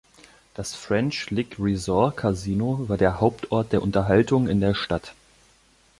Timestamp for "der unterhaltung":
3.71-4.47